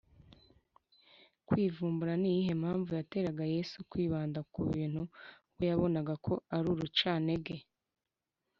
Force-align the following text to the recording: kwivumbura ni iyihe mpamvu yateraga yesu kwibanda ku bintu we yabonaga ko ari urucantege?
kwivumbura 1.47 2.13
ni 2.21 2.29
iyihe 2.31 2.53
mpamvu 2.61 2.89
yateraga 2.99 3.43
yesu 3.55 3.77
kwibanda 3.89 4.39
ku 4.53 4.59
bintu 4.71 5.01
we 5.55 5.63
yabonaga 5.69 6.13
ko 6.25 6.33
ari 6.55 6.67
urucantege? 6.73 7.55